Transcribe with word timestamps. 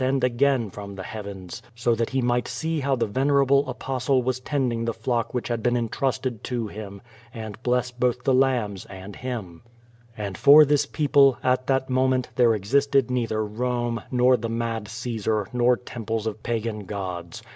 eond 0.01 0.23
again 0.23 0.71
fnmi 0.71 0.95
the 0.95 1.03
heavens 1.03 1.61
so 1.75 1.93
that 1.93 2.09
He 2.09 2.23
might 2.23 2.47
see 2.47 2.79
how 2.79 2.95
the 2.95 3.05
venerable 3.05 3.69
Apostle 3.69 4.23
was 4.23 4.39
tending 4.39 4.83
the 4.85 4.95
tlock 4.95 5.25
which 5.31 5.49
bad 5.49 5.61
been 5.61 5.77
entrusted 5.77 6.43
to 6.45 6.65
him, 6.65 7.03
and 7.31 7.61
bles's 7.61 7.91
both 7.91 8.23
the 8.23 8.33
hmibs 8.33 8.87
and 8.89 9.15
him. 9.15 9.61
I64 9.61 9.61
Q^O 9.61 9.61
VADI8. 9.61 10.25
And 10.27 10.37
for 10.39 10.65
this 10.65 10.85
people, 10.87 11.37
at 11.43 11.67
that 11.67 11.91
moment, 11.91 12.29
there 12.35 12.55
existed 12.55 13.11
neither 13.11 13.45
Rome, 13.45 14.01
nor 14.09 14.37
the 14.37 14.49
mad 14.49 14.87
Caesar, 14.87 15.45
nor 15.53 15.77
temples 15.77 16.25
of 16.25 16.41
pagan 16.41 16.85
gods. 16.87 17.43